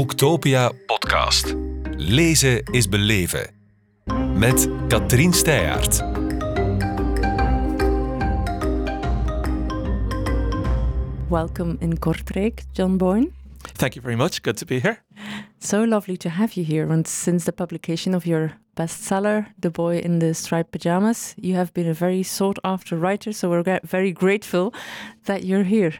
Boektopia 0.00 0.72
podcast. 0.86 1.54
Lezen 1.96 2.62
is 2.64 2.88
beleven. 2.88 3.50
Met 4.34 4.68
Katrien 4.88 5.32
Steyaert. 5.32 6.02
Welcome 11.28 11.76
in 11.80 11.98
Kortrijk, 11.98 12.62
John 12.72 12.96
Boyne. 12.96 13.30
Thank 13.76 13.94
you 13.94 14.02
very 14.02 14.16
much. 14.16 14.40
Good 14.40 14.56
to 14.56 14.64
be 14.64 14.80
here. 14.80 15.02
So 15.58 15.84
lovely 15.84 16.16
to 16.16 16.28
have 16.28 16.52
you 16.54 16.64
here. 16.66 16.92
And 16.92 17.08
since 17.08 17.44
the 17.44 17.52
publication 17.52 18.14
of 18.14 18.24
your 18.24 18.52
bestseller, 18.74 19.46
The 19.60 19.70
Boy 19.70 19.98
in 19.98 20.18
the 20.20 20.32
Striped 20.34 20.70
Pajamas, 20.70 21.34
you 21.36 21.56
have 21.56 21.72
been 21.74 21.90
a 21.90 21.94
very 21.94 22.22
sought 22.22 22.58
after 22.62 22.96
writer. 22.96 23.32
So 23.32 23.50
we're 23.50 23.80
very 23.84 24.12
grateful 24.12 24.72
that 25.24 25.44
you're 25.44 25.64
here. 25.64 25.92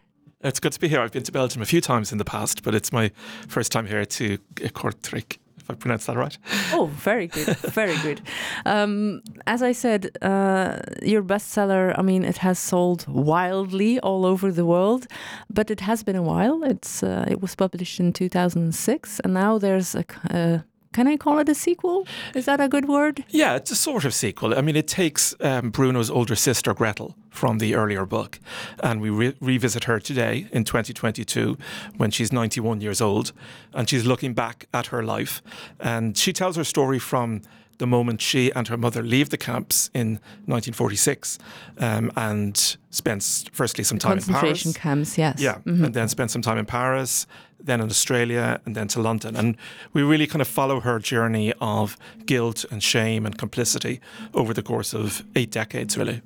It's 0.43 0.59
good 0.59 0.73
to 0.73 0.81
be 0.81 0.89
here. 0.89 1.01
I've 1.01 1.13
been 1.13 1.23
to 1.25 1.33
Belgium 1.33 1.61
a 1.61 1.67
few 1.67 1.83
times 1.83 2.13
in 2.13 2.19
the 2.19 2.25
past, 2.25 2.63
but 2.63 2.75
it's 2.75 2.93
my 2.93 3.11
first 3.47 3.71
time 3.71 3.87
here 3.87 4.07
to 4.07 4.39
Kortrijk. 4.57 5.37
If 5.59 5.71
I 5.71 5.75
pronounce 5.75 6.07
that 6.07 6.17
right. 6.17 6.39
Oh, 6.73 6.87
very 6.87 7.27
good, 7.27 7.57
very 7.59 7.97
good. 7.99 8.23
Um, 8.65 9.21
as 9.47 9.63
I 9.63 9.73
said, 9.73 10.17
uh, 10.23 10.79
your 11.03 11.23
bestseller. 11.23 11.95
I 11.99 12.01
mean, 12.01 12.25
it 12.25 12.39
has 12.39 12.59
sold 12.59 13.07
wildly 13.07 14.01
all 14.01 14.25
over 14.25 14.51
the 14.51 14.65
world, 14.65 15.07
but 15.51 15.71
it 15.71 15.81
has 15.81 16.03
been 16.03 16.17
a 16.17 16.23
while. 16.23 16.65
It's 16.65 17.03
uh, 17.03 17.27
it 17.29 17.43
was 17.43 17.55
published 17.55 18.01
in 18.01 18.15
2006, 18.15 19.21
and 19.21 19.35
now 19.35 19.59
there's 19.59 19.95
a. 19.95 20.05
Uh, 20.31 20.59
can 20.93 21.07
I 21.07 21.17
call 21.17 21.39
it 21.39 21.49
a 21.49 21.55
sequel? 21.55 22.07
Is 22.35 22.47
that 22.47 22.61
a 22.61 22.69
good 22.69 22.89
word? 22.89 23.25
Yeah, 23.29 23.55
it's 23.55 23.71
a 23.71 23.77
sort 23.77 24.05
of 24.05 24.13
sequel. 24.13 24.59
I 24.59 24.61
mean, 24.61 24.77
it 24.77 24.89
takes 24.89 25.35
um, 25.41 25.71
Bruno's 25.71 26.11
older 26.11 26.35
sister 26.35 26.75
Gretel 26.75 27.15
from 27.31 27.59
the 27.59 27.75
earlier 27.77 28.05
book, 28.05 28.41
and 28.83 29.01
we 29.01 29.11
re- 29.11 29.37
revisit 29.41 29.85
her 29.85 30.01
today 30.01 30.49
in 30.53 30.65
2022 30.65 31.57
when 31.97 32.11
she's 32.11 32.33
91 32.33 32.81
years 32.81 33.01
old, 33.01 33.33
and 33.73 33.89
she's 33.89 34.05
looking 34.05 34.35
back 34.35 34.67
at 34.75 34.87
her 34.87 35.03
life, 35.03 35.43
and 35.79 36.17
she 36.17 36.33
tells 36.33 36.57
her 36.57 36.65
story 36.65 36.99
from 36.99 37.43
the 37.79 37.87
moment 37.87 38.21
she 38.21 38.53
and 38.53 38.69
her 38.69 38.77
mother 38.77 39.03
leave 39.03 39.31
the 39.31 39.39
camps 39.39 39.91
in 39.95 40.21
1946 40.47 41.39
um, 41.79 42.13
and 42.15 42.77
spends 42.91 43.47
firstly 43.53 43.83
some 43.83 43.99
time 43.99 44.19
in 44.19 44.25
Paris. 44.25 44.33
Concentration 44.33 44.73
camps, 44.75 45.17
yes. 45.17 45.41
Yeah, 45.41 45.55
mm-hmm. 45.55 45.87
and 45.87 45.95
then 45.95 46.09
spend 46.09 46.31
some 46.31 46.43
time 46.43 46.59
in 46.59 46.67
Paris, 46.67 47.27
then 47.63 47.81
in 47.81 47.91
Australia, 47.91 48.61
and 48.65 48.75
then 48.75 48.89
to 48.89 49.01
London. 49.01 49.37
And 49.37 49.57
we 49.93 50.03
really 50.03 50.27
kind 50.27 50.43
of 50.43 50.49
follow 50.49 50.81
her 50.81 50.99
journey 50.99 51.53
of 51.61 51.97
guilt 52.27 52.65
and 52.71 52.83
shame 52.83 53.27
and 53.27 53.39
complicity 53.39 54.01
over 54.33 54.55
the 54.55 54.63
course 54.63 54.95
of 54.95 55.23
eight 55.35 55.51
decades, 55.51 55.97
really. 55.97 56.23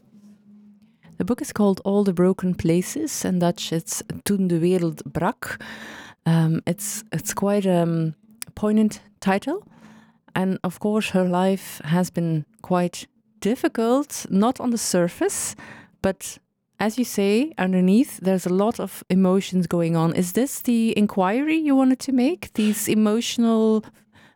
The 1.16 1.24
book 1.24 1.40
is 1.40 1.52
called 1.52 1.80
All 1.84 2.04
the 2.04 2.12
Broken 2.12 2.54
Places. 2.54 3.24
In 3.24 3.38
Dutch, 3.38 3.72
it's 3.72 4.02
Toen 4.24 4.48
de 4.48 4.58
wereld 4.58 5.02
brak. 5.04 5.60
Um, 6.26 6.60
it's 6.66 7.04
it's 7.12 7.34
quite 7.34 7.66
a 7.66 7.82
um, 7.82 8.14
poignant 8.54 9.00
title. 9.20 9.62
And 10.34 10.58
of 10.62 10.78
course, 10.78 11.10
her 11.10 11.24
life 11.24 11.80
has 11.84 12.10
been 12.10 12.44
quite 12.62 13.06
difficult, 13.40 14.26
not 14.28 14.60
on 14.60 14.70
the 14.70 14.78
surface, 14.78 15.54
but 16.02 16.38
as 16.78 16.98
you 16.98 17.04
say, 17.04 17.52
underneath, 17.56 18.18
there's 18.18 18.46
a 18.46 18.52
lot 18.52 18.80
of 18.80 19.04
emotions 19.08 19.66
going 19.66 19.96
on. 19.96 20.14
Is 20.14 20.32
this 20.32 20.60
the 20.60 20.96
inquiry 20.98 21.56
you 21.56 21.76
wanted 21.76 22.00
to 22.00 22.12
make? 22.12 22.52
These 22.54 22.88
emotional, 22.88 23.84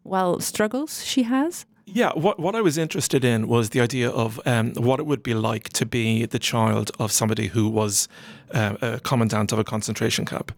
well, 0.05 0.41
struggles 0.41 1.05
she 1.05 1.25
has? 1.25 1.66
Yeah, 1.91 2.12
what, 2.12 2.39
what 2.39 2.55
I 2.55 2.61
was 2.61 2.77
interested 2.77 3.25
in 3.25 3.48
was 3.48 3.70
the 3.70 3.81
idea 3.81 4.11
of 4.11 4.39
um, 4.44 4.75
what 4.75 5.00
it 5.00 5.06
would 5.06 5.22
be 5.22 5.33
like 5.33 5.70
to 5.70 5.86
be 5.86 6.27
the 6.27 6.39
child 6.39 6.91
of 6.98 7.11
somebody 7.11 7.47
who 7.47 7.67
was 7.69 8.08
uh, 8.53 8.77
a 8.83 9.00
commandant 9.00 9.53
of 9.53 9.58
a 9.58 9.64
concentration 9.64 10.27
camp. 10.27 10.53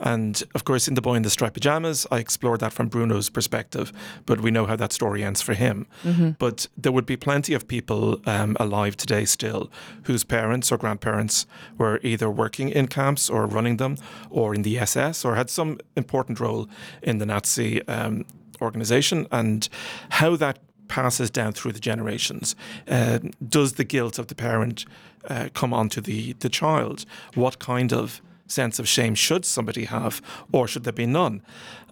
And 0.00 0.42
of 0.56 0.64
course, 0.64 0.88
in 0.88 0.94
The 0.94 1.00
Boy 1.00 1.14
in 1.14 1.22
the 1.22 1.30
Striped 1.30 1.54
Pajamas, 1.54 2.04
I 2.10 2.18
explored 2.18 2.60
that 2.60 2.72
from 2.72 2.88
Bruno's 2.88 3.30
perspective, 3.30 3.92
but 4.26 4.40
we 4.40 4.50
know 4.50 4.66
how 4.66 4.74
that 4.74 4.92
story 4.92 5.22
ends 5.22 5.40
for 5.40 5.54
him. 5.54 5.86
Mm-hmm. 6.04 6.30
But 6.38 6.66
there 6.76 6.92
would 6.92 7.06
be 7.06 7.16
plenty 7.16 7.54
of 7.54 7.68
people 7.68 8.20
um, 8.26 8.56
alive 8.58 8.96
today 8.96 9.24
still 9.24 9.70
whose 10.04 10.24
parents 10.24 10.72
or 10.72 10.78
grandparents 10.78 11.46
were 11.78 12.00
either 12.02 12.28
working 12.28 12.70
in 12.70 12.88
camps 12.88 13.30
or 13.30 13.46
running 13.46 13.76
them 13.76 13.98
or 14.30 14.52
in 14.52 14.62
the 14.62 14.78
SS 14.78 15.24
or 15.24 15.36
had 15.36 15.48
some 15.48 15.78
important 15.96 16.40
role 16.40 16.68
in 17.02 17.18
the 17.18 17.26
Nazi 17.26 17.86
um, 17.86 18.24
organization 18.60 19.26
and 19.30 19.68
how 20.10 20.36
that 20.36 20.58
passes 20.88 21.30
down 21.30 21.52
through 21.52 21.72
the 21.72 21.80
generations. 21.80 22.56
Uh, 22.88 23.18
does 23.46 23.74
the 23.74 23.84
guilt 23.84 24.18
of 24.18 24.26
the 24.26 24.34
parent 24.34 24.84
uh, 25.28 25.48
come 25.54 25.72
onto 25.72 26.00
the, 26.00 26.34
the 26.34 26.48
child? 26.48 27.04
What 27.34 27.58
kind 27.58 27.92
of 27.92 28.20
sense 28.46 28.78
of 28.78 28.86
shame 28.86 29.14
should 29.14 29.44
somebody 29.44 29.84
have, 29.84 30.20
or 30.52 30.68
should 30.68 30.84
there 30.84 30.92
be 30.92 31.06
none? 31.06 31.42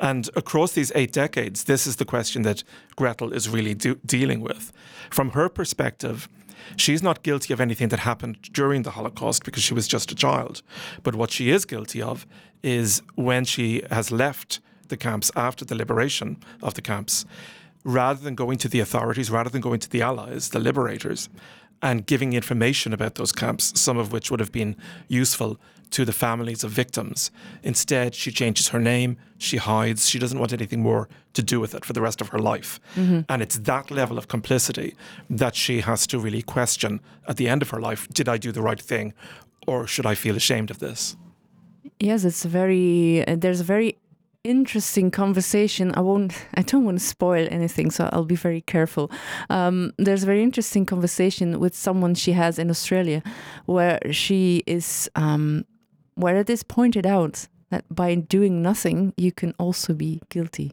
And 0.00 0.28
across 0.36 0.72
these 0.72 0.92
eight 0.94 1.12
decades, 1.12 1.64
this 1.64 1.86
is 1.86 1.96
the 1.96 2.04
question 2.04 2.42
that 2.42 2.62
Gretel 2.96 3.32
is 3.32 3.48
really 3.48 3.74
do- 3.74 4.00
dealing 4.04 4.40
with. 4.40 4.72
From 5.10 5.30
her 5.30 5.48
perspective, 5.48 6.28
she's 6.76 7.02
not 7.02 7.22
guilty 7.22 7.52
of 7.52 7.60
anything 7.60 7.88
that 7.88 8.00
happened 8.00 8.36
during 8.52 8.82
the 8.82 8.90
Holocaust 8.90 9.44
because 9.44 9.62
she 9.62 9.74
was 9.74 9.88
just 9.88 10.12
a 10.12 10.14
child. 10.14 10.62
But 11.02 11.14
what 11.14 11.30
she 11.30 11.50
is 11.50 11.64
guilty 11.64 12.02
of 12.02 12.26
is 12.62 13.02
when 13.14 13.44
she 13.44 13.82
has 13.90 14.10
left 14.12 14.60
the 14.88 14.96
camps 14.96 15.30
after 15.34 15.64
the 15.64 15.74
liberation 15.74 16.36
of 16.62 16.74
the 16.74 16.82
camps, 16.82 17.24
rather 17.84 18.20
than 18.20 18.34
going 18.34 18.58
to 18.58 18.68
the 18.68 18.80
authorities, 18.80 19.30
rather 19.30 19.50
than 19.50 19.60
going 19.60 19.80
to 19.80 19.90
the 19.90 20.02
allies, 20.02 20.50
the 20.50 20.58
liberators, 20.58 21.28
and 21.82 22.06
giving 22.06 22.32
information 22.32 22.92
about 22.92 23.14
those 23.14 23.32
camps, 23.32 23.78
some 23.80 23.96
of 23.96 24.12
which 24.12 24.30
would 24.30 24.40
have 24.40 24.52
been 24.52 24.76
useful 25.08 25.58
to 25.90 26.04
the 26.04 26.12
families 26.12 26.62
of 26.62 26.70
victims. 26.70 27.30
Instead, 27.62 28.14
she 28.14 28.30
changes 28.30 28.68
her 28.68 28.78
name, 28.78 29.16
she 29.38 29.56
hides, 29.56 30.08
she 30.08 30.18
doesn't 30.18 30.38
want 30.38 30.52
anything 30.52 30.82
more 30.82 31.08
to 31.32 31.42
do 31.42 31.58
with 31.58 31.74
it 31.74 31.84
for 31.84 31.92
the 31.92 32.00
rest 32.00 32.20
of 32.20 32.28
her 32.28 32.38
life. 32.38 32.78
Mm-hmm. 32.94 33.20
And 33.28 33.42
it's 33.42 33.58
that 33.58 33.90
level 33.90 34.18
of 34.18 34.28
complicity 34.28 34.94
that 35.28 35.56
she 35.56 35.80
has 35.80 36.06
to 36.08 36.18
really 36.18 36.42
question 36.42 37.00
at 37.26 37.38
the 37.38 37.48
end 37.48 37.62
of 37.62 37.70
her 37.70 37.80
life 37.80 38.08
did 38.08 38.28
I 38.28 38.36
do 38.36 38.52
the 38.52 38.62
right 38.62 38.80
thing 38.80 39.14
or 39.66 39.86
should 39.86 40.06
I 40.06 40.14
feel 40.14 40.36
ashamed 40.36 40.70
of 40.70 40.78
this? 40.78 41.16
Yes, 41.98 42.24
it's 42.24 42.44
very, 42.44 43.26
uh, 43.26 43.36
there's 43.36 43.60
a 43.60 43.64
very 43.64 43.98
interesting 44.44 45.10
conversation. 45.10 45.92
I 45.94 46.00
won't. 46.00 46.32
I 46.54 46.62
don't 46.62 46.84
want 46.84 46.98
to 46.98 47.04
spoil 47.04 47.46
anything, 47.50 47.90
so 47.90 48.08
I'll 48.12 48.24
be 48.24 48.36
very 48.36 48.60
careful. 48.60 49.10
Um, 49.48 49.92
there's 49.98 50.22
a 50.22 50.26
very 50.26 50.42
interesting 50.42 50.86
conversation 50.86 51.60
with 51.60 51.74
someone 51.74 52.14
she 52.14 52.32
has 52.32 52.58
in 52.58 52.70
Australia, 52.70 53.22
where 53.66 53.98
she 54.10 54.62
is, 54.66 55.10
um, 55.14 55.64
where 56.14 56.36
it 56.36 56.50
is 56.50 56.62
pointed 56.62 57.06
out 57.06 57.48
that 57.70 57.84
by 57.90 58.14
doing 58.14 58.62
nothing, 58.62 59.14
you 59.16 59.32
can 59.32 59.54
also 59.58 59.94
be 59.94 60.20
guilty. 60.28 60.72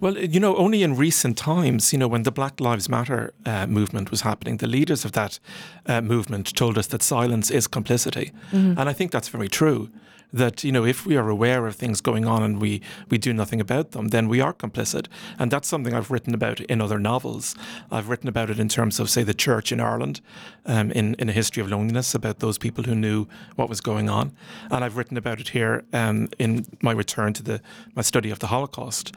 Well, 0.00 0.16
you 0.16 0.40
know, 0.40 0.56
only 0.56 0.82
in 0.82 0.96
recent 0.96 1.36
times, 1.36 1.92
you 1.92 1.98
know, 1.98 2.08
when 2.08 2.22
the 2.22 2.32
Black 2.32 2.60
Lives 2.60 2.88
Matter 2.88 3.34
uh, 3.44 3.66
movement 3.66 4.10
was 4.10 4.22
happening, 4.22 4.56
the 4.56 4.66
leaders 4.66 5.04
of 5.04 5.12
that 5.12 5.38
uh, 5.84 6.00
movement 6.00 6.56
told 6.56 6.78
us 6.78 6.86
that 6.88 7.02
silence 7.02 7.50
is 7.50 7.66
complicity. 7.66 8.32
Mm-hmm. 8.52 8.78
And 8.78 8.88
I 8.88 8.94
think 8.94 9.12
that's 9.12 9.28
very 9.28 9.48
true 9.48 9.90
that 10.32 10.64
you 10.64 10.72
know 10.72 10.84
if 10.84 11.06
we 11.06 11.16
are 11.16 11.28
aware 11.28 11.66
of 11.66 11.76
things 11.76 12.00
going 12.00 12.26
on 12.26 12.42
and 12.42 12.60
we 12.60 12.80
we 13.08 13.18
do 13.18 13.32
nothing 13.32 13.60
about 13.60 13.92
them, 13.92 14.08
then 14.08 14.28
we 14.28 14.40
are 14.40 14.52
complicit, 14.52 15.06
and 15.38 15.50
that's 15.50 15.68
something 15.68 15.94
I've 15.94 16.10
written 16.10 16.34
about 16.34 16.60
in 16.60 16.80
other 16.80 16.98
novels. 16.98 17.54
I've 17.90 18.08
written 18.08 18.28
about 18.28 18.50
it 18.50 18.58
in 18.58 18.68
terms 18.68 19.00
of 19.00 19.10
say 19.10 19.22
the 19.22 19.34
church 19.34 19.72
in 19.72 19.80
Ireland, 19.80 20.20
um, 20.66 20.90
in 20.92 21.14
in 21.14 21.28
a 21.28 21.32
history 21.32 21.62
of 21.62 21.70
loneliness 21.70 22.14
about 22.14 22.38
those 22.38 22.58
people 22.58 22.84
who 22.84 22.94
knew 22.94 23.26
what 23.56 23.68
was 23.68 23.80
going 23.80 24.08
on, 24.08 24.32
and 24.70 24.84
I've 24.84 24.96
written 24.96 25.16
about 25.16 25.40
it 25.40 25.48
here 25.48 25.84
um, 25.92 26.28
in 26.38 26.66
my 26.82 26.92
return 26.92 27.32
to 27.34 27.42
the 27.42 27.60
my 27.94 28.02
study 28.02 28.30
of 28.30 28.38
the 28.38 28.48
Holocaust, 28.48 29.14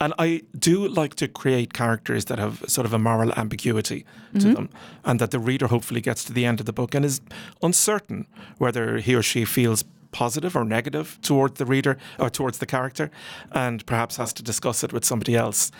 and 0.00 0.14
I 0.18 0.42
do 0.58 0.88
like 0.88 1.14
to 1.16 1.28
create 1.28 1.72
characters 1.72 2.26
that 2.26 2.38
have 2.38 2.64
sort 2.66 2.86
of 2.86 2.92
a 2.92 2.98
moral 2.98 3.32
ambiguity 3.36 4.04
to 4.32 4.38
mm-hmm. 4.38 4.54
them, 4.54 4.68
and 5.04 5.20
that 5.20 5.30
the 5.30 5.38
reader 5.38 5.66
hopefully 5.66 6.00
gets 6.00 6.24
to 6.24 6.32
the 6.32 6.44
end 6.44 6.60
of 6.60 6.66
the 6.66 6.72
book 6.72 6.94
and 6.94 7.04
is 7.04 7.20
uncertain 7.62 8.26
whether 8.58 8.98
he 8.98 9.14
or 9.14 9.22
she 9.22 9.44
feels 9.44 9.84
positive 10.14 10.56
or 10.56 10.64
negative 10.64 11.18
towards 11.20 11.58
the 11.58 11.66
reader 11.66 11.98
or 12.18 12.30
towards 12.30 12.58
the 12.58 12.66
character, 12.66 13.10
and 13.52 13.84
perhaps 13.84 14.16
has 14.16 14.32
to 14.32 14.42
discuss 14.42 14.84
it 14.84 14.92
with 14.92 15.04
somebody 15.04 15.34
else. 15.36 15.70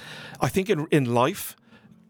I 0.40 0.48
think 0.48 0.68
in 0.68 0.86
in 0.90 1.14
life, 1.14 1.56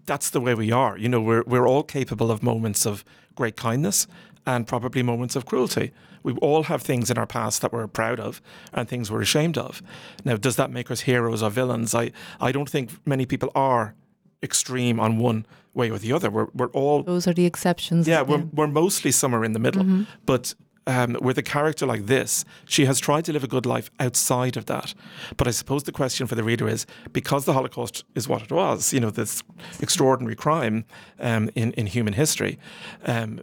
that's 0.07 0.31
the 0.31 0.41
way 0.41 0.55
we 0.55 0.73
are. 0.73 0.99
You 0.99 1.09
know, 1.09 1.21
we're 1.21 1.45
we're 1.47 1.69
all 1.69 1.85
capable 1.85 2.31
of 2.31 2.43
moments 2.43 2.87
of 2.87 3.05
great 3.35 3.57
kindness 3.57 4.09
and 4.47 4.67
probably 4.67 5.03
moments 5.03 5.37
of 5.37 5.45
cruelty. 5.45 5.93
We 6.23 6.33
all 6.41 6.63
have 6.65 6.83
things 6.83 7.11
in 7.11 7.19
our 7.19 7.27
past 7.27 7.61
that 7.61 7.73
we're 7.73 7.87
proud 7.87 8.19
of 8.19 8.41
and 8.73 8.89
things 8.89 9.11
we're 9.11 9.23
ashamed 9.23 9.59
of. 9.59 9.83
Now, 10.25 10.37
does 10.37 10.57
that 10.57 10.71
make 10.71 10.91
us 10.91 11.03
heroes 11.03 11.43
or 11.43 11.51
villains? 11.51 11.95
I, 11.95 12.13
I 12.41 12.53
don't 12.53 12.71
think 12.71 12.91
many 13.07 13.27
people 13.27 13.51
are 13.55 13.95
extreme 14.43 15.01
on 15.01 15.19
one 15.19 15.45
way 15.75 15.91
or 15.91 15.99
the 15.99 16.13
other. 16.13 16.31
We're, 16.31 16.49
we're 16.55 16.69
all. 16.69 17.03
Those 17.03 17.27
are 17.27 17.35
the 17.35 17.47
exceptions. 17.47 18.07
Yeah, 18.09 18.23
we're, 18.23 18.45
we're 18.53 18.67
mostly 18.67 19.11
somewhere 19.11 19.45
in 19.45 19.53
the 19.53 19.59
middle. 19.59 19.83
Mm-hmm. 19.83 20.03
But 20.25 20.55
um, 20.87 21.17
with 21.21 21.39
a 21.39 21.43
character 21.43 21.87
like 21.87 22.07
this, 22.07 22.45
she 22.67 22.85
has 22.87 22.99
tried 23.01 23.25
to 23.27 23.33
live 23.33 23.45
a 23.45 23.49
good 23.49 23.67
life 23.67 23.91
outside 23.99 24.57
of 24.57 24.67
that. 24.67 24.95
But 25.37 25.49
I 25.49 25.51
suppose 25.51 25.85
the 25.85 25.93
question 25.93 26.27
for 26.27 26.35
the 26.35 26.45
reader 26.45 26.69
is 26.69 26.87
because 27.13 27.45
the 27.45 27.53
Holocaust 27.53 28.05
is 28.15 28.29
what 28.29 28.43
it 28.43 28.53
was, 28.53 28.93
you 28.93 29.01
know, 29.01 29.11
this 29.11 29.43
extraordinary 29.81 30.37
crime 30.37 30.85
um, 31.19 31.51
in, 31.55 31.73
in 31.73 31.87
human 31.87 32.15
history. 32.15 32.59
Um, 33.05 33.41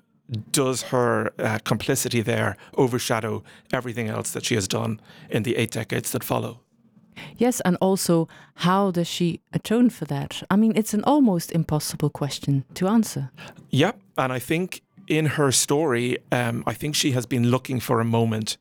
does 0.51 0.83
her 0.83 1.33
uh, 1.39 1.59
complicity 1.65 2.21
there 2.21 2.55
overshadow 2.77 3.43
everything 3.73 4.07
else 4.07 4.31
that 4.31 4.45
she 4.45 4.55
has 4.55 4.67
done 4.67 5.01
in 5.29 5.43
the 5.43 5.57
eight 5.57 5.71
decades 5.71 6.11
that 6.11 6.23
follow? 6.23 6.61
Yes, 7.38 7.61
and 7.61 7.77
also 7.81 8.27
how 8.55 8.91
does 8.91 9.07
she 9.07 9.41
atone 9.53 9.89
for 9.89 10.05
that? 10.05 10.43
I 10.49 10.55
mean, 10.55 10.73
it's 10.75 10.93
an 10.93 11.03
almost 11.03 11.51
impossible 11.51 12.09
question 12.09 12.63
to 12.75 12.88
answer. 12.88 13.31
Yeah, 13.69 13.91
and 14.17 14.31
I 14.31 14.39
think 14.39 14.81
in 15.11 15.25
her 15.25 15.51
story, 15.51 16.17
um, 16.31 16.63
I 16.65 16.73
think 16.73 16.95
she 16.95 17.11
has 17.11 17.25
been 17.25 17.51
looking 17.51 17.81
for 17.81 17.99
a 17.99 18.05
moment 18.05 18.57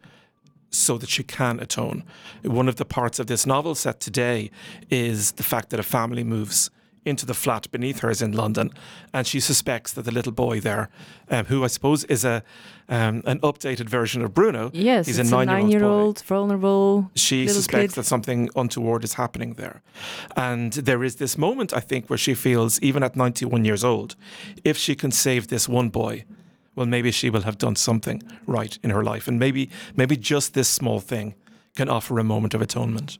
so 0.69 0.99
that 0.99 1.09
she 1.09 1.23
can 1.23 1.61
atone. 1.61 2.03
One 2.43 2.69
of 2.69 2.75
the 2.75 2.85
parts 2.85 3.21
of 3.21 3.27
this 3.29 3.47
novel 3.47 3.77
set 3.77 4.01
today 4.01 4.51
is 4.91 5.33
the 5.33 5.45
fact 5.45 5.71
that 5.71 5.79
a 5.79 5.85
family 5.85 6.25
moves 6.25 6.71
into 7.05 7.25
the 7.25 7.35
flat 7.35 7.71
beneath 7.71 8.01
hers 8.01 8.21
in 8.21 8.33
London, 8.33 8.71
and 9.15 9.27
she 9.27 9.41
suspects 9.41 9.93
that 9.93 10.05
the 10.05 10.11
little 10.11 10.33
boy 10.33 10.61
there, 10.61 10.91
um, 11.31 11.47
who 11.47 11.65
I 11.65 11.69
suppose 11.69 12.05
is 12.05 12.25
a 12.25 12.43
um, 12.89 13.23
an 13.25 13.39
updated 13.41 13.89
version 13.89 14.21
of 14.23 14.35
Bruno, 14.35 14.71
yes, 14.75 15.07
he's 15.07 15.19
a 15.19 15.25
nine-year-old, 15.25 16.21
vulnerable. 16.23 17.11
She 17.15 17.47
suspects 17.49 17.95
kid. 17.95 18.01
that 18.01 18.07
something 18.07 18.51
untoward 18.57 19.05
is 19.05 19.15
happening 19.15 19.55
there, 19.55 19.83
and 20.37 20.73
there 20.73 21.03
is 21.05 21.17
this 21.17 21.39
moment 21.39 21.73
I 21.73 21.81
think 21.81 22.11
where 22.11 22.19
she 22.19 22.35
feels, 22.35 22.81
even 22.83 23.03
at 23.03 23.15
ninety-one 23.17 23.65
years 23.65 23.85
old, 23.85 24.17
if 24.65 24.77
she 24.77 24.95
can 24.95 25.11
save 25.11 25.47
this 25.47 25.69
one 25.69 25.89
boy, 25.89 26.25
well, 26.81 26.89
maybe 26.89 27.11
she 27.11 27.31
will 27.31 27.43
have 27.43 27.59
done 27.59 27.77
something 27.77 28.23
right 28.47 28.79
in 28.83 28.91
her 28.91 29.05
life, 29.05 29.29
and 29.29 29.39
maybe 29.39 29.69
maybe 29.95 30.17
just 30.17 30.55
this 30.55 30.69
small 30.69 30.99
thing 30.99 31.35
can 31.77 31.89
offer 31.89 32.19
a 32.19 32.25
moment 32.25 32.55
of 32.55 32.63
atonement. 32.63 33.19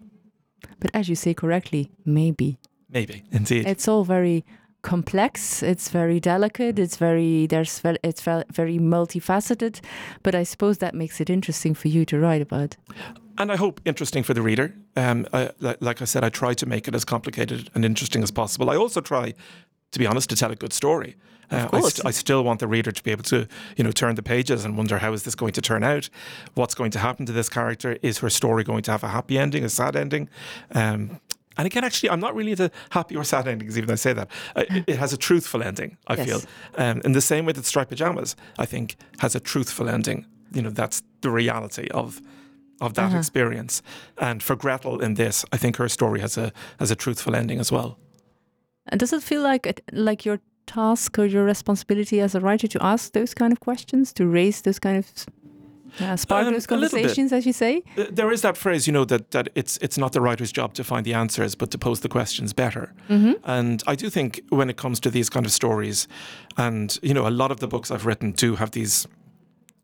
But 0.81 0.91
as 0.95 1.09
you 1.09 1.15
say 1.15 1.35
correctly, 1.35 1.91
maybe 2.05 2.59
Maybe, 2.93 3.23
indeed. 3.31 3.67
It's 3.67 3.87
all 3.87 4.05
very 4.05 4.45
complex. 4.83 5.63
It's 5.63 5.91
very 5.91 6.21
delicate. 6.21 6.79
It's 6.79 6.97
very 6.97 7.47
there's 7.47 7.81
it's 8.03 8.23
very 8.23 8.79
multifaceted. 8.79 9.81
But 10.23 10.35
I 10.35 10.43
suppose 10.43 10.79
that 10.79 10.95
makes 10.95 11.21
it 11.21 11.31
interesting 11.31 11.75
for 11.75 11.89
you 11.89 12.05
to 12.07 12.19
write 12.19 12.43
about. 12.43 12.77
And 13.39 13.53
I 13.53 13.57
hope 13.57 13.81
interesting 13.85 14.23
for 14.23 14.35
the 14.35 14.43
reader. 14.43 14.75
Um, 14.97 15.27
I, 15.33 15.51
like 15.61 16.03
I 16.03 16.05
said, 16.05 16.25
I 16.25 16.29
try 16.31 16.55
to 16.55 16.67
make 16.67 16.89
it 16.89 16.95
as 16.95 17.05
complicated 17.05 17.71
and 17.75 17.85
interesting 17.85 18.23
as 18.23 18.31
possible. 18.31 18.69
I 18.71 18.77
also 18.77 19.01
try, 19.01 19.35
to 19.93 19.99
be 19.99 20.07
honest, 20.07 20.31
to 20.31 20.37
tell 20.37 20.51
a 20.51 20.57
good 20.57 20.73
story. 20.73 21.17
Uh, 21.51 21.69
I, 21.73 21.81
st- 21.81 22.07
I, 22.07 22.11
still 22.13 22.45
want 22.45 22.61
the 22.61 22.69
reader 22.69 22.93
to 22.93 23.03
be 23.03 23.11
able 23.11 23.25
to, 23.25 23.49
you 23.77 23.83
know, 23.83 23.91
turn 23.91 24.15
the 24.15 24.23
pages 24.23 24.65
and 24.65 24.77
wonder 24.77 24.99
how 24.99 25.13
is 25.13 25.25
this 25.25 25.35
going 25.35 25.53
to 25.55 25.61
turn 25.61 25.83
out? 25.83 26.09
What's 26.55 26.77
going 26.77 26.93
to 26.93 27.01
happen 27.01 27.27
to 27.27 27.33
this 27.33 27.49
character? 27.49 27.99
Is 28.03 28.19
her 28.19 28.31
story 28.31 28.63
going 28.63 28.83
to 28.83 28.93
have 28.93 29.03
a 29.03 29.09
happy 29.09 29.37
ending, 29.37 29.65
a 29.65 29.69
sad 29.69 29.97
ending? 29.97 30.29
Um, 30.73 31.19
and 31.57 31.67
again, 31.67 31.83
actually, 31.83 32.11
I'm 32.11 32.21
not 32.21 32.37
really 32.37 32.53
into 32.53 32.71
happy 32.91 33.17
or 33.17 33.25
sad 33.25 33.49
endings, 33.49 33.77
even 33.77 33.89
though 33.89 33.95
I 33.95 33.97
say 33.97 34.13
that. 34.13 34.31
It, 34.55 34.85
it, 34.87 34.97
has 34.97 35.13
a 35.13 35.17
truthful 35.17 35.63
ending, 35.63 35.97
I 36.07 36.15
yes. 36.15 36.27
feel. 36.27 36.41
Um, 36.77 37.01
in 37.05 37.13
the 37.13 37.21
same 37.21 37.45
way 37.47 37.53
that 37.53 37.65
Striped 37.65 37.91
Pajamas, 37.91 38.37
I 38.57 38.67
think, 38.67 38.97
has 39.19 39.35
a 39.35 39.41
truthful 39.41 39.89
ending. 39.89 40.27
You 40.53 40.63
know, 40.63 40.71
that's 40.71 41.03
the 41.21 41.31
reality 41.31 41.89
of 41.89 42.21
of 42.81 42.95
that 42.95 43.07
uh-huh. 43.07 43.19
experience. 43.19 43.83
And 44.17 44.43
for 44.43 44.57
Gretel 44.57 45.01
in 45.01 45.15
this, 45.15 45.45
I 45.53 45.59
think 45.59 45.77
her 45.77 45.89
story 45.89 46.21
has 46.21 46.39
a 46.39 46.53
has 46.79 46.91
a 46.91 46.97
truthful 46.97 47.35
ending 47.35 47.59
as 47.59 47.71
well. 47.71 47.99
And 48.91 49.01
does 49.01 49.13
it 49.13 49.23
feel 49.23 49.43
like 49.43 49.67
it, 49.67 49.81
like 49.93 50.25
your 50.25 50.41
task 50.67 51.19
or 51.19 51.27
your 51.27 51.45
responsibility 51.45 52.21
as 52.21 52.35
a 52.35 52.41
writer 52.41 52.69
to 52.69 52.85
ask 52.85 53.13
those 53.13 53.35
kind 53.35 53.53
of 53.53 53.61
questions, 53.61 54.13
to 54.15 54.27
raise 54.27 54.63
those 54.63 54.79
kind 54.79 54.99
of 54.99 55.07
yeah, 55.99 56.15
spark 56.15 56.47
um, 56.47 56.53
those 56.53 56.67
conversations, 56.67 57.33
as 57.33 57.47
you 57.47 57.53
say. 57.53 57.83
Uh, 57.97 58.05
there 58.11 58.31
is 58.31 58.43
that 58.43 58.57
phrase, 58.57 58.87
you 58.87 58.93
know, 58.93 59.05
that 59.07 59.31
that 59.33 59.49
it's 59.55 59.77
it's 59.79 59.99
not 59.99 60.13
the 60.13 60.21
writer's 60.21 60.53
job 60.53 60.75
to 60.75 60.85
find 60.85 61.05
the 61.05 61.15
answers, 61.15 61.55
but 61.55 61.71
to 61.71 61.79
pose 61.79 62.01
the 62.01 62.09
questions 62.09 62.53
better. 62.53 62.93
Mm-hmm. 63.09 63.33
And 63.45 63.83
I 63.87 63.95
do 63.97 64.11
think 64.11 64.43
when 64.51 64.71
it 64.71 64.77
comes 64.77 65.01
to 65.01 65.11
these 65.11 65.29
kind 65.29 65.47
of 65.47 65.53
stories, 65.53 66.07
and 66.57 66.97
you 67.03 67.15
know, 67.15 67.27
a 67.27 67.31
lot 67.31 67.51
of 67.51 67.61
the 67.61 67.67
books 67.67 67.91
I've 67.91 68.07
written 68.07 68.33
do 68.33 68.57
have 68.57 68.71
these 68.71 69.07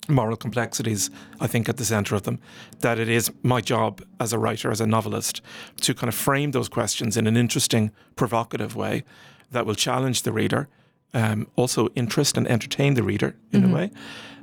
moral 0.09 0.37
complexities, 0.37 1.11
I 1.41 1.47
think, 1.47 1.69
at 1.69 1.77
the 1.77 1.85
centre 1.85 2.15
of 2.15 2.23
them. 2.23 2.39
That 2.81 2.99
it 2.99 3.09
is 3.09 3.33
my 3.43 3.61
job 3.61 4.03
as 4.21 4.33
a 4.33 4.39
writer, 4.39 4.71
as 4.71 4.81
a 4.81 4.87
novelist, 4.87 5.43
to 5.83 5.95
kind 5.95 6.09
of 6.09 6.15
frame 6.15 6.51
those 6.51 6.69
questions 6.69 7.17
in 7.17 7.27
an 7.27 7.37
interesting, 7.37 7.91
provocative 8.17 8.77
way 8.77 9.05
that 9.51 9.67
will 9.67 9.75
challenge 9.75 10.23
the 10.23 10.33
reader 10.33 10.69
um, 11.17 11.47
also 11.57 11.89
interest 11.95 12.37
and 12.37 12.47
entertain 12.47 12.95
the 12.95 13.03
reader 13.03 13.35
in 13.51 13.63
mm-hmm. 13.63 13.73
a 13.73 13.75
way, 13.75 13.91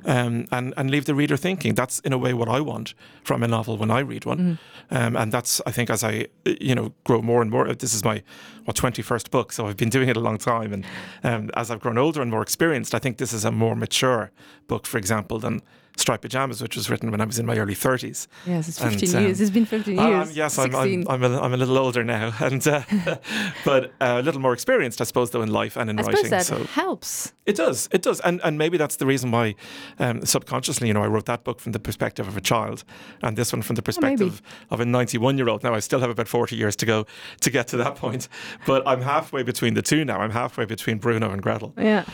um, 0.06 0.46
and 0.50 0.74
and 0.76 0.90
leave 0.90 1.04
the 1.04 1.14
reader 1.14 1.36
thinking. 1.36 1.74
That's 1.74 2.00
in 2.00 2.12
a 2.12 2.18
way 2.18 2.34
what 2.34 2.48
I 2.48 2.60
want 2.60 2.94
from 3.22 3.44
a 3.44 3.48
novel 3.48 3.76
when 3.76 3.92
I 3.92 4.00
read 4.00 4.24
one, 4.24 4.38
mm-hmm. 4.38 4.96
um, 4.96 5.16
and 5.16 5.30
that's 5.30 5.60
I 5.66 5.70
think 5.70 5.88
as 5.88 6.02
I 6.02 6.26
you 6.44 6.74
know 6.74 6.92
grow 7.04 7.22
more 7.22 7.42
and 7.42 7.50
more. 7.50 7.72
This 7.72 7.94
is 7.94 8.04
my 8.04 8.22
what 8.64 8.76
twenty 8.76 9.02
first 9.02 9.30
book, 9.30 9.52
so 9.52 9.68
I've 9.68 9.76
been 9.76 9.88
doing 9.88 10.08
it 10.08 10.16
a 10.16 10.20
long 10.20 10.36
time, 10.36 10.72
and 10.72 10.84
um, 11.22 11.50
as 11.54 11.70
I've 11.70 11.80
grown 11.80 11.96
older 11.96 12.20
and 12.20 12.30
more 12.30 12.42
experienced, 12.42 12.92
I 12.92 12.98
think 12.98 13.18
this 13.18 13.32
is 13.32 13.44
a 13.44 13.52
more 13.52 13.76
mature 13.76 14.32
book, 14.66 14.84
for 14.86 14.98
example, 14.98 15.38
than 15.38 15.62
Striped 15.96 16.22
Pajamas, 16.22 16.60
which 16.60 16.76
was 16.76 16.90
written 16.90 17.10
when 17.10 17.20
I 17.20 17.24
was 17.24 17.38
in 17.38 17.46
my 17.46 17.56
early 17.56 17.74
30s. 17.74 18.26
Yes, 18.46 18.68
it's 18.68 18.78
15 18.78 19.08
and, 19.08 19.16
um, 19.16 19.24
years. 19.24 19.40
It's 19.40 19.50
been 19.50 19.64
15 19.64 19.96
years. 19.96 20.28
Um, 20.28 20.34
yes, 20.34 20.58
I'm, 20.58 20.74
I'm, 20.74 21.06
I'm, 21.08 21.22
a, 21.22 21.40
I'm 21.40 21.54
a 21.54 21.56
little 21.56 21.78
older 21.78 22.02
now, 22.02 22.34
and 22.40 22.66
uh, 22.66 22.82
but 23.64 23.92
uh, 24.00 24.18
a 24.18 24.22
little 24.22 24.40
more 24.40 24.52
experienced, 24.52 25.00
I 25.00 25.04
suppose, 25.04 25.30
though, 25.30 25.42
in 25.42 25.52
life 25.52 25.76
and 25.76 25.88
in 25.88 25.98
I 25.98 26.02
writing. 26.02 26.30
That 26.30 26.46
so 26.46 26.64
helps. 26.64 27.32
It 27.46 27.56
does. 27.56 27.88
It 27.92 28.02
does. 28.02 28.20
And, 28.20 28.40
and 28.42 28.58
maybe 28.58 28.76
that's 28.78 28.96
the 28.96 29.06
reason 29.06 29.30
why 29.30 29.54
um, 29.98 30.24
subconsciously, 30.24 30.88
you 30.88 30.94
know, 30.94 31.02
I 31.02 31.06
wrote 31.06 31.26
that 31.26 31.44
book 31.44 31.60
from 31.60 31.72
the 31.72 31.78
perspective 31.78 32.26
of 32.26 32.36
a 32.36 32.40
child 32.40 32.84
and 33.22 33.36
this 33.36 33.52
one 33.52 33.62
from 33.62 33.76
the 33.76 33.82
perspective 33.82 34.42
oh, 34.70 34.74
of 34.74 34.80
a 34.80 34.84
91 34.84 35.36
year 35.36 35.48
old. 35.48 35.62
Now, 35.62 35.74
I 35.74 35.80
still 35.80 36.00
have 36.00 36.10
about 36.10 36.26
40 36.26 36.56
years 36.56 36.74
to 36.76 36.86
go 36.86 37.06
to 37.40 37.50
get 37.50 37.68
to 37.68 37.76
that 37.78 37.96
point, 38.04 38.28
but 38.66 38.82
I'm 38.86 39.02
halfway 39.02 39.42
between 39.42 39.74
the 39.74 39.82
two 39.82 40.04
now. 40.04 40.20
I'm 40.20 40.30
halfway 40.30 40.64
between 40.64 40.98
Bruno 40.98 41.30
and 41.30 41.42
Gretel. 41.42 41.74
Yeah. 41.76 42.04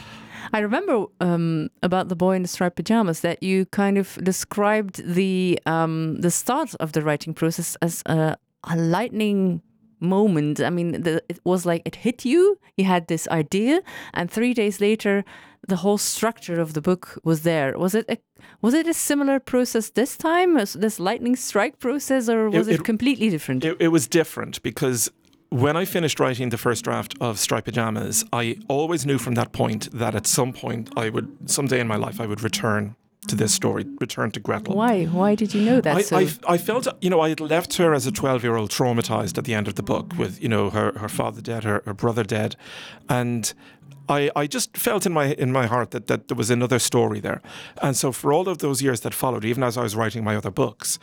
I 0.53 0.61
remember 0.61 1.07
um, 1.21 1.71
about 1.83 2.09
the 2.09 2.17
boy 2.17 2.37
in 2.37 2.43
the 2.43 2.49
striped 2.49 2.77
pajamas 2.77 3.21
that 3.21 3.43
you 3.43 3.67
kind 3.67 3.99
of 3.99 4.19
described 4.23 5.03
the 5.05 5.59
um, 5.67 6.21
the 6.21 6.31
start 6.31 6.75
of 6.81 6.93
the 6.93 7.03
writing 7.03 7.35
process 7.35 7.77
as 7.83 8.03
a, 8.07 8.37
a 8.65 8.77
lightning 8.77 9.63
moment. 10.01 10.61
I 10.61 10.71
mean, 10.71 11.03
the, 11.03 11.23
it 11.29 11.41
was 11.45 11.67
like 11.67 11.83
it 11.85 11.97
hit 11.97 12.25
you. 12.25 12.59
You 12.77 12.85
had 12.85 13.07
this 13.09 13.29
idea, 13.29 13.83
and 14.15 14.31
three 14.31 14.55
days 14.55 14.81
later, 14.81 15.25
the 15.67 15.77
whole 15.77 15.99
structure 15.99 16.61
of 16.61 16.73
the 16.73 16.81
book 16.81 17.19
was 17.25 17.43
there. 17.43 17.77
Was 17.79 17.95
it 17.95 18.07
a 18.09 18.19
was 18.63 18.75
it 18.75 18.87
a 18.87 18.95
similar 18.95 19.39
process 19.41 19.91
this 19.91 20.17
time, 20.17 20.55
this 20.55 20.99
lightning 20.99 21.37
strike 21.37 21.79
process, 21.79 22.29
or 22.29 22.51
was 22.51 22.69
it, 22.69 22.73
it, 22.73 22.81
it 22.81 22.85
completely 22.85 23.31
different? 23.31 23.65
It, 23.65 23.77
it 23.81 23.89
was 23.89 24.09
different 24.09 24.63
because 24.63 25.11
when 25.51 25.77
I 25.77 25.85
finished 25.85 26.21
writing 26.21 26.49
the 26.51 26.59
first 26.59 26.85
draft 26.85 27.15
of 27.21 27.39
Striped 27.39 27.67
Pajamas, 27.67 28.25
I 28.33 28.57
always 28.69 29.05
knew 29.05 29.19
from 29.19 29.35
that 29.35 29.53
point 29.53 29.91
that 29.93 30.15
at 30.15 30.27
some 30.27 30.53
point 30.53 30.91
I 30.97 31.11
would, 31.11 31.51
someday 31.51 31.81
in 31.81 31.89
my 31.89 31.97
life, 31.97 32.21
I 32.21 32.27
would 32.27 32.43
return 32.43 32.95
to 33.27 33.37
this 33.37 33.53
story, 33.53 33.85
return 34.01 34.31
to 34.31 34.41
Gretel. 34.41 34.75
Why? 34.75 35.05
Why 35.05 35.35
did 35.35 35.53
you 35.53 35.63
know 35.63 35.81
that? 35.81 35.97
I, 35.97 36.03
so? 36.03 36.19
I, 36.19 36.29
I, 36.49 36.57
felt, 36.57 36.87
you 37.03 37.11
know, 37.11 37.21
I 37.21 37.29
had 37.29 37.41
left 37.41 37.77
her 37.77 37.93
as 37.93 38.07
a 38.07 38.13
12 38.13 38.43
year 38.45 38.57
old 38.57 38.71
traumatized 38.71 39.37
at 39.37 39.45
the 39.45 39.53
end 39.53 39.69
of 39.69 39.75
the 39.75 39.83
book 39.83 40.15
with, 40.17 40.41
you 40.41 40.49
know, 40.49 40.71
her, 40.71 40.93
her 40.99 41.09
father 41.09 41.43
dead, 41.43 41.65
her, 41.65 41.83
her 41.85 41.95
brother 41.95 42.23
dead. 42.23 42.57
And 43.09 43.53
I, 44.11 44.31
I 44.35 44.47
just 44.47 44.77
felt 44.77 45.07
in 45.07 45.13
my 45.13 45.27
in 45.39 45.53
my 45.53 45.67
heart 45.67 45.93
that, 45.93 46.07
that 46.09 46.29
there 46.29 46.37
was 46.37 46.51
another 46.51 46.79
story 46.79 47.21
there. 47.21 47.41
And 47.81 47.97
so 47.97 48.13
for 48.13 48.33
all 48.33 48.49
of 48.49 48.59
those 48.59 48.83
years 48.83 49.01
that 49.01 49.15
followed, 49.15 49.45
even 49.45 49.63
as 49.63 49.77
I 49.79 49.83
was 49.83 49.95
writing 49.95 50.25
my 50.25 50.37
other 50.37 50.51
books, 50.51 50.99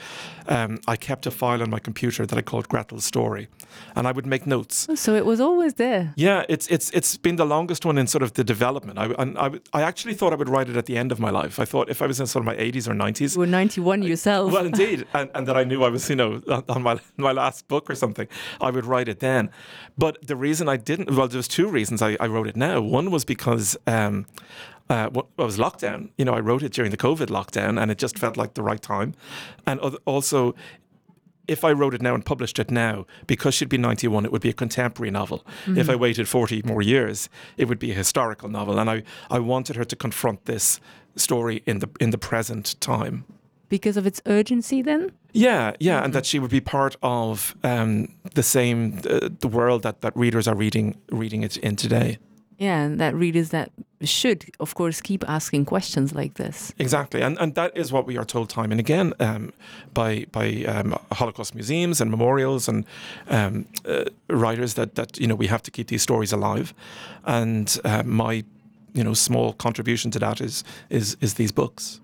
um, 0.47 0.79
I 0.87 0.97
kept 0.97 1.25
a 1.25 1.31
file 1.31 1.61
on 1.61 1.69
my 1.69 1.79
computer 1.79 2.25
that 2.25 2.37
I 2.37 2.41
called 2.41 2.67
Gretel's 2.67 3.05
Story. 3.05 3.47
And 3.95 4.07
I 4.07 4.11
would 4.11 4.25
make 4.25 4.47
notes. 4.47 4.87
Oh, 4.89 4.95
so 4.95 5.15
it 5.15 5.25
was 5.25 5.39
always 5.39 5.75
there. 5.75 6.13
Yeah, 6.15 6.45
it's 6.49 6.67
it's 6.67 6.89
it's 6.91 7.15
been 7.17 7.35
the 7.37 7.45
longest 7.45 7.85
one 7.85 7.97
in 7.97 8.07
sort 8.07 8.23
of 8.23 8.33
the 8.33 8.43
development. 8.43 8.99
I, 8.99 9.05
and 9.17 9.37
I, 9.37 9.51
I 9.71 9.81
actually 9.83 10.15
thought 10.15 10.33
I 10.33 10.35
would 10.35 10.49
write 10.49 10.69
it 10.69 10.75
at 10.75 10.85
the 10.85 10.97
end 10.97 11.11
of 11.11 11.19
my 11.19 11.29
life. 11.29 11.59
I 11.59 11.65
thought 11.65 11.89
if 11.89 12.01
I 12.01 12.07
was 12.07 12.19
in 12.19 12.27
sort 12.27 12.41
of 12.41 12.45
my 12.45 12.55
80s 12.55 12.87
or 12.87 12.93
90s. 12.93 13.35
You 13.35 13.39
were 13.39 13.47
91 13.47 14.03
yourself. 14.03 14.51
well, 14.51 14.65
indeed. 14.73 15.05
And, 15.13 15.29
and 15.35 15.47
that 15.47 15.55
I 15.55 15.63
knew 15.63 15.83
I 15.83 15.89
was, 15.89 16.09
you 16.09 16.15
know, 16.15 16.41
on 16.69 16.81
my, 16.81 16.99
my 17.17 17.31
last 17.31 17.67
book 17.67 17.89
or 17.89 17.95
something, 17.95 18.27
I 18.59 18.71
would 18.71 18.85
write 18.85 19.07
it 19.07 19.19
then. 19.19 19.49
But 19.97 20.25
the 20.27 20.35
reason 20.35 20.67
I 20.67 20.77
didn't, 20.77 21.11
well, 21.15 21.27
there's 21.27 21.47
two 21.47 21.67
reasons 21.67 22.01
I, 22.01 22.17
I 22.19 22.27
wrote 22.27 22.47
it 22.47 22.55
now. 22.55 22.81
One 22.81 22.96
was 23.11 23.25
because 23.25 23.77
um, 23.87 24.25
uh, 24.89 25.09
what 25.09 25.27
was 25.37 25.57
lockdown. 25.57 26.09
You 26.17 26.25
know, 26.25 26.33
I 26.33 26.39
wrote 26.39 26.63
it 26.63 26.73
during 26.73 26.91
the 26.91 26.97
COVID 26.97 27.27
lockdown, 27.27 27.81
and 27.81 27.91
it 27.91 27.97
just 27.97 28.17
felt 28.17 28.37
like 28.37 28.53
the 28.53 28.63
right 28.63 28.81
time. 28.81 29.13
And 29.65 29.79
also, 30.05 30.55
if 31.47 31.63
I 31.63 31.71
wrote 31.71 31.93
it 31.93 32.01
now 32.01 32.13
and 32.13 32.25
published 32.25 32.59
it 32.59 32.69
now, 32.71 33.05
because 33.25 33.53
she'd 33.55 33.69
be 33.69 33.77
91, 33.77 34.25
it 34.25 34.31
would 34.31 34.41
be 34.41 34.49
a 34.49 34.53
contemporary 34.53 35.11
novel. 35.11 35.45
Mm-hmm. 35.65 35.77
If 35.77 35.89
I 35.89 35.95
waited 35.95 36.27
40 36.27 36.61
more 36.63 36.81
years, 36.81 37.29
it 37.57 37.65
would 37.65 37.79
be 37.79 37.91
a 37.91 37.95
historical 37.95 38.49
novel. 38.49 38.79
And 38.79 38.89
I, 38.89 39.03
I 39.29 39.39
wanted 39.39 39.75
her 39.75 39.85
to 39.85 39.95
confront 39.95 40.45
this 40.45 40.79
story 41.15 41.63
in 41.65 41.79
the 41.79 41.89
in 41.99 42.11
the 42.11 42.17
present 42.17 42.79
time. 42.79 43.25
Because 43.69 43.97
of 43.97 44.07
its 44.07 44.21
urgency, 44.25 44.81
then? 44.81 45.11
Yeah, 45.33 45.73
yeah, 45.79 45.97
mm-hmm. 45.97 46.05
and 46.05 46.13
that 46.13 46.25
she 46.25 46.39
would 46.39 46.51
be 46.51 46.61
part 46.61 46.95
of 47.01 47.55
um, 47.63 48.15
the 48.33 48.43
same 48.43 49.01
uh, 49.09 49.29
the 49.39 49.49
world 49.49 49.83
that, 49.83 50.01
that 50.01 50.15
readers 50.15 50.47
are 50.47 50.55
reading 50.55 50.97
reading 51.11 51.43
it 51.43 51.57
in 51.57 51.75
today. 51.75 52.17
Yeah, 52.59 52.81
and 52.85 52.99
that 52.99 53.13
readers 53.13 53.49
that 53.49 53.69
should, 54.01 54.45
of 54.59 54.73
course, 54.73 54.99
keep 55.01 55.23
asking 55.29 55.65
questions 55.65 56.13
like 56.15 56.33
this. 56.35 56.73
Exactly, 56.79 57.21
and 57.21 57.37
and 57.39 57.53
that 57.53 57.71
is 57.77 57.91
what 57.91 58.07
we 58.07 58.17
are 58.17 58.25
told 58.25 58.49
time 58.49 58.71
and 58.71 58.79
again 58.79 59.13
um, 59.19 59.51
by 59.93 60.25
by 60.31 60.63
um, 60.65 60.95
Holocaust 61.11 61.53
museums 61.55 62.01
and 62.01 62.09
memorials 62.09 62.67
and 62.67 62.85
um, 63.29 63.65
uh, 63.85 64.05
writers 64.29 64.73
that 64.73 64.95
that 64.95 65.19
you 65.19 65.27
know 65.27 65.35
we 65.39 65.47
have 65.47 65.61
to 65.61 65.71
keep 65.71 65.87
these 65.87 66.01
stories 66.01 66.33
alive, 66.33 66.73
and 67.25 67.77
uh, 67.85 68.01
my 68.03 68.43
you 68.93 69.03
know 69.03 69.13
small 69.15 69.53
contribution 69.53 70.11
to 70.11 70.19
that 70.19 70.41
is 70.41 70.63
is 70.89 71.15
is 71.21 71.33
these 71.35 71.51
books. 71.53 72.01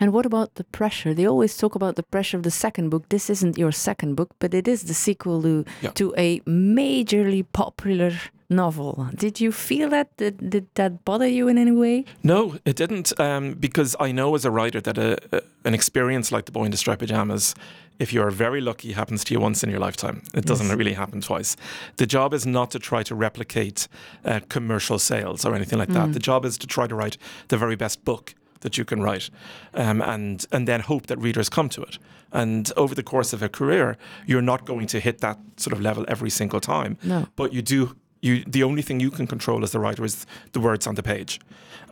And 0.00 0.12
what 0.12 0.26
about 0.26 0.54
the 0.54 0.64
pressure? 0.64 1.14
They 1.14 1.26
always 1.28 1.56
talk 1.56 1.74
about 1.74 1.94
the 1.94 2.02
pressure 2.02 2.36
of 2.38 2.42
the 2.42 2.50
second 2.50 2.88
book. 2.90 3.08
This 3.08 3.30
isn't 3.30 3.58
your 3.58 3.72
second 3.72 4.16
book, 4.16 4.30
but 4.40 4.54
it 4.54 4.66
is 4.66 4.82
the 4.84 4.94
sequel 4.94 5.42
to, 5.42 5.64
Yeah. 5.82 5.90
to 5.94 6.12
a 6.16 6.40
majorly 6.46 7.44
popular 7.52 8.12
novel. 8.48 9.08
Did 9.14 9.40
you 9.40 9.52
feel 9.52 9.88
that? 9.90 10.16
Did, 10.16 10.50
did 10.50 10.66
that 10.74 11.04
bother 11.04 11.26
you 11.26 11.48
in 11.48 11.58
any 11.58 11.70
way? 11.72 12.04
No, 12.22 12.56
it 12.64 12.76
didn't, 12.76 13.18
um, 13.20 13.54
because 13.54 13.96
I 14.00 14.12
know 14.12 14.34
as 14.34 14.44
a 14.44 14.50
writer 14.50 14.80
that 14.80 14.98
a, 14.98 15.18
a, 15.32 15.40
an 15.64 15.74
experience 15.74 16.30
like 16.32 16.44
The 16.46 16.52
Boy 16.52 16.64
in 16.64 16.70
the 16.70 16.76
Striped 16.76 17.00
Pajamas, 17.00 17.54
if 17.98 18.12
you're 18.12 18.30
very 18.30 18.60
lucky, 18.60 18.92
happens 18.92 19.24
to 19.24 19.34
you 19.34 19.40
once 19.40 19.62
in 19.64 19.70
your 19.70 19.80
lifetime. 19.80 20.22
It 20.34 20.44
doesn't 20.46 20.66
Yes. 20.68 20.76
really 20.76 20.94
happen 20.94 21.20
twice. 21.20 21.56
The 21.96 22.06
job 22.06 22.34
is 22.34 22.44
not 22.46 22.70
to 22.72 22.78
try 22.78 23.02
to 23.04 23.14
replicate 23.14 23.88
uh, 24.24 24.40
commercial 24.48 24.98
sales 24.98 25.44
or 25.44 25.54
anything 25.54 25.78
like 25.78 25.92
that. 25.92 26.12
The 26.12 26.18
job 26.18 26.44
is 26.44 26.58
to 26.58 26.66
try 26.66 26.86
to 26.86 26.94
write 26.94 27.16
the 27.48 27.56
very 27.56 27.76
best 27.76 28.04
book 28.04 28.34
that 28.60 28.76
you 28.78 28.84
can 28.84 29.02
write, 29.02 29.28
um, 29.74 30.00
and 30.00 30.46
and 30.50 30.66
then 30.66 30.80
hope 30.80 31.06
that 31.06 31.18
readers 31.18 31.48
come 31.50 31.68
to 31.68 31.82
it. 31.82 31.98
And 32.32 32.72
over 32.76 32.94
the 32.94 33.02
course 33.02 33.32
of 33.36 33.42
a 33.42 33.48
career, 33.48 33.96
you're 34.26 34.42
not 34.42 34.64
going 34.64 34.86
to 34.88 34.98
hit 35.00 35.18
that 35.20 35.38
sort 35.56 35.72
of 35.76 35.80
level 35.82 36.04
every 36.08 36.30
single 36.30 36.60
time. 36.60 36.96
No. 37.02 37.26
But 37.36 37.52
you 37.52 37.62
do. 37.62 37.94
You 38.24 38.42
the 38.46 38.62
only 38.64 38.82
thing 38.82 39.00
you 39.00 39.10
can 39.10 39.26
control 39.26 39.62
as 39.64 39.70
the 39.70 39.78
writer 39.78 40.04
is 40.04 40.26
the 40.52 40.60
words 40.60 40.86
on 40.86 40.94
the 40.94 41.02
page, 41.02 41.40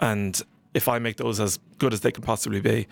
and 0.00 0.40
if 0.74 0.88
I 0.88 0.98
make 0.98 1.16
those 1.16 1.42
as 1.42 1.58
good 1.78 1.92
as 1.92 2.00
they 2.00 2.10
can 2.12 2.22
possibly 2.24 2.60
be, 2.60 2.86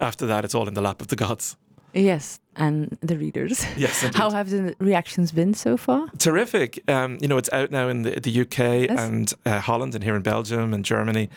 after 0.00 0.26
that 0.26 0.44
it's 0.44 0.54
all 0.54 0.68
in 0.68 0.74
the 0.74 0.80
lap 0.82 1.00
of 1.00 1.08
the 1.08 1.16
gods. 1.16 1.56
Yes, 1.96 2.40
and 2.56 2.96
the 3.02 3.16
readers. 3.16 3.64
Yes, 3.76 4.02
indeed. 4.02 4.18
How 4.18 4.30
have 4.30 4.50
the 4.50 4.74
reactions 4.80 5.32
been 5.32 5.54
so 5.54 5.76
far? 5.76 6.08
terrific. 6.18 6.82
Um, 6.88 7.18
you 7.20 7.28
know, 7.28 7.38
it's 7.38 7.52
out 7.52 7.70
now 7.70 7.88
in 7.88 8.02
the, 8.02 8.20
the 8.20 8.40
UK 8.42 8.58
Yes. 8.88 8.98
and 9.00 9.32
uh, 9.46 9.60
Holland 9.60 9.94
and 9.94 10.02
here 10.04 10.16
in 10.16 10.22
Belgium 10.22 10.74
and 10.74 10.84
Germany, 10.84 11.28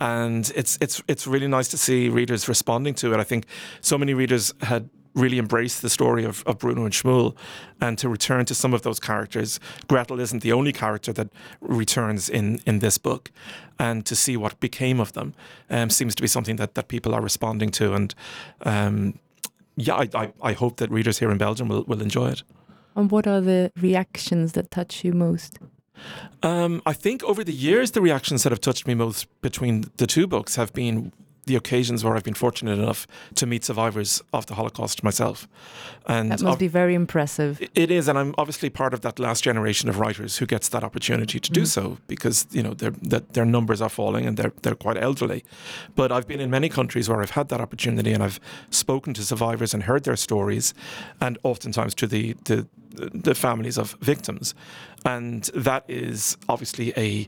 and 0.00 0.50
it's 0.54 0.78
it's 0.80 1.02
it's 1.08 1.26
really 1.26 1.48
nice 1.48 1.68
to 1.68 1.76
see 1.78 2.08
readers 2.10 2.48
responding 2.48 2.94
to 2.94 3.14
it. 3.14 3.20
I 3.20 3.24
think 3.24 3.46
so 3.80 3.96
many 3.98 4.14
readers 4.14 4.52
had 4.62 4.88
really 5.14 5.38
embrace 5.38 5.80
the 5.80 5.90
story 5.90 6.24
of, 6.24 6.42
of 6.46 6.58
Bruno 6.58 6.84
and 6.84 6.92
Shmuel, 6.92 7.34
and 7.80 7.98
to 7.98 8.08
return 8.08 8.44
to 8.46 8.54
some 8.54 8.74
of 8.74 8.82
those 8.82 9.00
characters. 9.00 9.60
Gretel 9.88 10.20
isn't 10.20 10.42
the 10.42 10.52
only 10.52 10.72
character 10.72 11.12
that 11.12 11.28
returns 11.60 12.28
in 12.28 12.60
in 12.66 12.78
this 12.78 12.98
book, 12.98 13.30
and 13.78 14.06
to 14.06 14.14
see 14.14 14.36
what 14.36 14.58
became 14.60 15.00
of 15.00 15.12
them 15.12 15.34
um, 15.70 15.90
seems 15.90 16.14
to 16.14 16.22
be 16.22 16.28
something 16.28 16.56
that 16.56 16.74
that 16.74 16.88
people 16.88 17.14
are 17.14 17.22
responding 17.22 17.70
to, 17.72 17.94
and. 17.94 18.14
Um, 18.64 19.18
yeah, 19.74 19.94
I, 19.94 20.08
I, 20.14 20.32
I 20.42 20.52
hope 20.52 20.76
that 20.76 20.90
readers 20.90 21.18
here 21.18 21.30
in 21.30 21.38
Belgium 21.38 21.68
will, 21.68 21.84
will 21.84 22.02
enjoy 22.02 22.28
it. 22.28 22.42
And 22.94 23.10
what 23.10 23.26
are 23.26 23.40
the 23.40 23.72
reactions 23.80 24.52
that 24.52 24.70
touch 24.70 25.02
you 25.02 25.12
most? 25.12 25.58
Um, 26.42 26.82
I 26.84 26.92
think 26.92 27.22
over 27.24 27.44
the 27.44 27.52
years, 27.52 27.92
the 27.92 28.00
reactions 28.00 28.42
that 28.42 28.52
have 28.52 28.60
touched 28.60 28.86
me 28.86 28.94
most 28.94 29.28
between 29.40 29.84
the 29.96 30.06
two 30.06 30.26
books 30.26 30.56
have 30.56 30.72
been 30.72 31.12
the 31.46 31.56
occasions 31.56 32.04
where 32.04 32.14
I've 32.16 32.22
been 32.22 32.34
fortunate 32.34 32.78
enough 32.78 33.06
to 33.34 33.46
meet 33.46 33.64
survivors 33.64 34.22
of 34.32 34.46
the 34.46 34.54
Holocaust 34.54 35.02
myself. 35.02 35.48
And 36.06 36.30
That 36.30 36.40
must 36.42 36.52
ob- 36.52 36.58
be 36.58 36.68
very 36.68 36.94
impressive. 36.94 37.60
it 37.74 37.90
is, 37.90 38.08
and 38.08 38.16
I'm 38.18 38.34
obviously 38.38 38.70
part 38.70 38.94
of 38.94 39.00
that 39.00 39.18
last 39.18 39.42
generation 39.44 39.88
of 39.88 39.98
writers 39.98 40.36
who 40.38 40.46
gets 40.46 40.68
that 40.68 40.84
opportunity 40.84 41.40
to 41.40 41.50
do 41.50 41.62
Mm. 41.62 41.66
so 41.66 41.98
because 42.06 42.46
you 42.52 42.62
know 42.62 42.74
their 42.74 42.92
that 43.02 43.32
their 43.32 43.44
numbers 43.44 43.80
are 43.80 43.88
falling 43.88 44.24
and 44.26 44.36
they're 44.36 44.52
they're 44.62 44.76
quite 44.76 44.96
elderly. 44.96 45.42
But 45.96 46.10
I've 46.12 46.26
been 46.28 46.40
in 46.40 46.50
many 46.50 46.68
countries 46.68 47.08
where 47.08 47.20
I've 47.22 47.30
had 47.32 47.48
that 47.48 47.60
opportunity 47.60 48.12
and 48.12 48.22
I've 48.22 48.38
spoken 48.70 49.12
to 49.14 49.22
survivors 49.24 49.74
and 49.74 49.82
heard 49.84 50.04
their 50.04 50.16
stories, 50.16 50.74
and 51.20 51.38
oftentimes 51.42 51.94
to 51.96 52.06
the 52.06 52.34
the, 52.44 52.66
the 53.24 53.34
families 53.34 53.78
of 53.78 53.96
victims, 54.00 54.54
and 55.04 55.44
that 55.54 55.84
is 55.88 56.36
obviously 56.48 56.92
a 56.96 57.26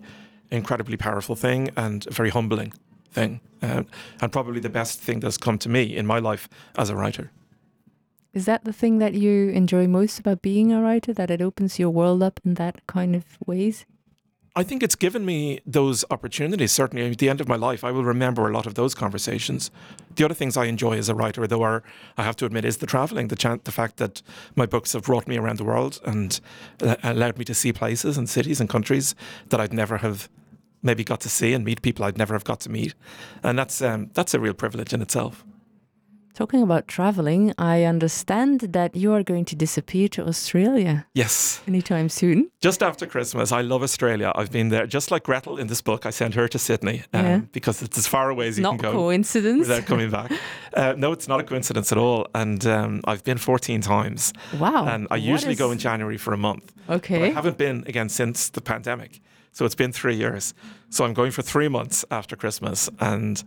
incredibly 0.51 0.97
powerful 0.97 1.35
thing 1.35 1.71
and 1.77 2.05
very 2.13 2.31
humbling 2.31 2.73
thing, 3.15 3.41
uh, 3.63 3.85
and 4.21 4.33
probably 4.33 4.61
the 4.61 4.69
best 4.69 5.01
thing 5.01 5.21
that's 5.21 5.39
come 5.39 5.59
to 5.59 5.69
me 5.69 5.97
in 5.97 6.07
my 6.07 6.19
life 6.19 6.49
as 6.77 6.91
a 6.91 6.97
writer. 6.97 7.31
Is 8.35 8.47
that 8.47 8.65
the 8.65 8.73
thing 8.73 8.99
that 8.99 9.15
you 9.15 9.51
enjoy 9.51 9.87
most 9.87 10.19
about 10.19 10.43
being 10.43 10.73
a 10.73 10.83
writer? 10.83 11.13
That 11.13 11.31
it 11.31 11.41
opens 11.41 11.79
your 11.79 11.91
world 11.91 12.23
up 12.23 12.41
in 12.45 12.55
that 12.55 12.85
kind 12.89 13.15
of 13.15 13.25
ways? 13.47 13.87
I 14.57 14.63
think 14.63 14.85
it's 14.85 14.95
given 14.95 15.25
me 15.25 15.61
those 15.67 16.05
opportunities. 16.11 16.71
Certainly, 16.71 17.11
at 17.11 17.19
the 17.19 17.29
end 17.29 17.41
of 17.41 17.49
my 17.49 17.57
life, 17.57 17.83
I 17.83 17.91
will 17.91 18.05
remember 18.05 18.49
a 18.49 18.53
lot 18.53 18.67
of 18.67 18.75
those 18.75 18.95
conversations. 18.95 19.71
The 20.15 20.25
other 20.25 20.35
things 20.35 20.57
I 20.57 20.67
enjoy 20.67 20.97
as 20.97 21.09
a 21.09 21.15
writer, 21.15 21.45
though, 21.47 21.63
are 21.63 21.83
I 22.17 22.23
have 22.23 22.37
to 22.37 22.47
admit, 22.47 22.65
is 22.65 22.77
the 22.77 22.87
traveling, 22.87 23.29
the 23.29 23.61
the 23.65 23.73
fact 23.73 23.97
that 23.97 24.23
my 24.55 24.67
books 24.67 24.93
have 24.93 25.03
brought 25.03 25.27
me 25.27 25.37
around 25.39 25.59
the 25.59 25.65
world 25.65 26.01
and 26.05 26.41
uh, 26.81 26.95
allowed 27.03 27.37
me 27.37 27.45
to 27.47 27.55
see 27.55 27.73
places 27.73 28.17
and 28.17 28.29
cities 28.29 28.61
and 28.61 28.69
countries 28.69 29.17
that 29.49 29.61
I'd 29.61 29.73
never 29.73 29.99
have 29.99 30.29
maybe 30.85 31.03
got 31.03 31.21
to 31.23 31.29
see 31.29 31.53
and 31.55 31.65
meet 31.65 31.83
people 31.83 32.05
I'd 32.05 32.19
never 32.19 32.35
have 32.35 32.45
got 32.45 32.61
to 32.61 32.71
meet, 32.71 32.95
and 33.43 33.59
that's 33.59 33.83
um, 33.83 34.11
that's 34.15 34.35
a 34.35 34.39
real 34.39 34.55
privilege 34.55 34.93
in 34.95 35.03
itself. 35.03 35.45
Talking 36.37 36.63
about 36.63 36.89
traveling, 36.89 37.53
I 37.59 37.85
understand 37.85 38.61
that 38.73 38.97
you 38.97 39.13
are 39.13 39.23
going 39.23 39.45
to 39.45 39.55
disappear 39.55 40.09
to 40.09 40.27
Australia 40.27 41.07
Yes. 41.15 41.61
anytime 41.69 42.09
soon. 42.09 42.51
Just 42.61 42.83
after 42.83 43.07
Christmas, 43.07 43.53
I 43.53 43.61
love 43.61 43.85
Australia. 43.85 44.33
I've 44.35 44.51
been 44.51 44.69
there, 44.71 44.85
just 44.89 45.13
like 45.13 45.23
Gretel 45.23 45.59
in 45.59 45.69
this 45.69 45.81
book. 45.81 46.07
I 46.07 46.11
sent 46.11 46.35
her 46.35 46.49
to 46.49 46.59
Sydney 46.59 47.05
um, 47.13 47.25
Yeah. 47.25 47.41
because 47.53 47.83
it's 47.83 47.97
as 47.99 48.09
far 48.09 48.31
away 48.31 48.49
as 48.49 48.57
you 48.59 48.65
Not 48.65 48.81
can 48.81 48.91
go. 48.91 48.93
coincidence. 48.93 49.69
without 49.69 49.87
coming 49.87 50.11
back. 50.11 50.33
Uh, 50.77 50.93
no, 50.99 51.13
it's 51.13 51.29
not 51.29 51.39
a 51.39 51.45
coincidence 51.45 51.93
at 51.93 51.99
all. 51.99 52.27
And 52.35 52.67
um, 52.67 53.01
I've 53.05 53.23
been 53.23 53.39
14 53.39 53.81
times. 53.81 54.33
Wow. 54.59 54.87
and 54.89 55.07
I 55.09 55.15
usually 55.15 55.53
is- 55.53 55.59
go 55.61 55.71
in 55.71 55.79
January 55.79 56.17
for 56.19 56.35
a 56.35 56.37
month. 56.37 56.73
But 56.89 57.09
I 57.13 57.31
haven't 57.31 57.59
been 57.59 57.85
again 57.87 58.09
since 58.09 58.49
the 58.51 58.61
pandemic. 58.61 59.21
So 59.55 59.65
it's 59.65 59.77
been 59.77 59.93
three 59.93 60.17
years. 60.17 60.53
So 60.91 61.05
I'm 61.05 61.15
going 61.15 61.31
for 61.31 61.43
three 61.43 61.69
months 61.69 62.05
after 62.11 62.35
Christmas. 62.37 62.91
And 62.99 63.43